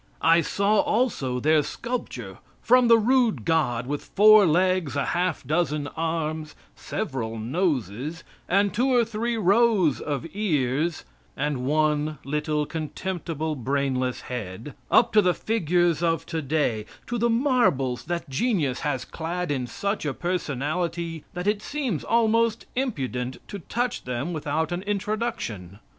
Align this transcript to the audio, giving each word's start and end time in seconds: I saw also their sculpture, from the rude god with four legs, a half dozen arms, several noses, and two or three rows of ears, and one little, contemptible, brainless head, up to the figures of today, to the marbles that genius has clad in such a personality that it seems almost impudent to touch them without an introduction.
I 0.23 0.41
saw 0.41 0.79
also 0.79 1.39
their 1.39 1.61
sculpture, 1.61 2.39
from 2.59 2.87
the 2.87 2.97
rude 2.97 3.45
god 3.45 3.85
with 3.85 4.05
four 4.15 4.47
legs, 4.47 4.95
a 4.95 5.05
half 5.05 5.45
dozen 5.45 5.85
arms, 5.89 6.55
several 6.75 7.37
noses, 7.37 8.23
and 8.49 8.73
two 8.73 8.91
or 8.91 9.05
three 9.05 9.37
rows 9.37 10.01
of 10.01 10.25
ears, 10.33 11.05
and 11.37 11.65
one 11.65 12.17
little, 12.23 12.65
contemptible, 12.65 13.55
brainless 13.55 14.21
head, 14.21 14.73
up 14.89 15.13
to 15.13 15.21
the 15.21 15.35
figures 15.35 16.01
of 16.01 16.25
today, 16.25 16.87
to 17.05 17.19
the 17.19 17.29
marbles 17.29 18.05
that 18.05 18.27
genius 18.27 18.79
has 18.79 19.05
clad 19.05 19.51
in 19.51 19.67
such 19.67 20.03
a 20.03 20.15
personality 20.15 21.25
that 21.35 21.45
it 21.45 21.61
seems 21.61 22.03
almost 22.03 22.65
impudent 22.75 23.37
to 23.47 23.59
touch 23.59 24.03
them 24.05 24.33
without 24.33 24.71
an 24.71 24.81
introduction. 24.81 25.77